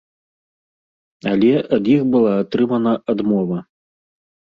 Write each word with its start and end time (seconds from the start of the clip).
Але 1.31 1.51
ад 1.77 1.83
іх 1.95 2.01
была 2.15 2.31
атрымана 2.45 2.95
адмова. 3.15 3.57